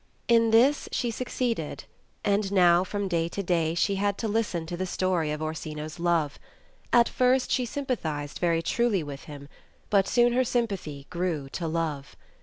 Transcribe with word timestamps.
In 0.27 0.49
this 0.49 0.89
she 0.91 1.11
succeeded, 1.11 1.83
and 2.25 2.51
now 2.51 2.83
from 2.83 3.07
day 3.07 3.27
to 3.29 3.43
day 3.43 3.75
she 3.75 3.97
had 3.97 4.17
to 4.17 4.27
listen 4.27 4.65
to 4.65 4.75
the 4.75 4.87
story 4.87 5.31
of 5.31 5.43
Orsino's 5.43 5.99
love. 5.99 6.39
At 6.91 7.07
first 7.07 7.51
she 7.51 7.67
sympathized 7.67 8.39
very 8.39 8.63
truly 8.63 9.03
with 9.03 9.25
him, 9.25 9.47
but 9.91 10.07
soon 10.07 10.33
her 10.33 10.43
sympathy 10.43 11.05
grew 11.11 11.49
to 11.49 11.67
love. 11.67 12.15